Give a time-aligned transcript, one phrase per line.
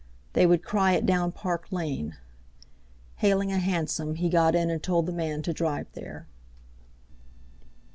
[0.33, 2.17] They would cry it down Park Lane.
[3.17, 6.25] Hailing a hansom, he got in and told the man to drive there.